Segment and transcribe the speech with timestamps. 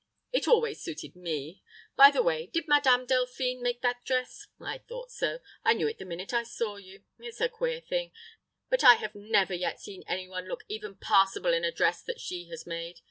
[0.31, 1.61] It always suited me.
[1.95, 4.47] By the way, did Madame Delphine make that dress?...
[4.59, 7.03] I thought so, I knew it the minute I saw you.
[7.19, 8.11] It's a queer thing,
[8.67, 12.49] but I have never yet seen anyone look even passable in a dress that she
[12.49, 12.99] has made.